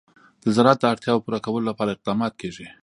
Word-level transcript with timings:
د 0.43 0.45
زراعت 0.55 0.79
د 0.81 0.85
اړتیاوو 0.93 1.23
پوره 1.25 1.39
کولو 1.45 1.67
لپاره 1.69 1.89
اقدامات 1.93 2.33
کېږي. 2.41 2.67